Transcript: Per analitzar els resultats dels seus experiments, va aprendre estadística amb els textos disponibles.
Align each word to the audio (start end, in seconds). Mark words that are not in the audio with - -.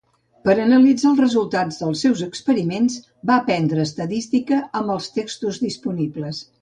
Per 0.47 0.53
analitzar 0.61 1.09
els 1.09 1.19
resultats 1.23 1.77
dels 1.81 2.01
seus 2.05 2.23
experiments, 2.27 2.95
va 3.31 3.35
aprendre 3.37 3.85
estadística 3.91 4.63
amb 4.81 4.95
els 4.95 5.11
textos 5.19 5.61
disponibles. 5.67 6.43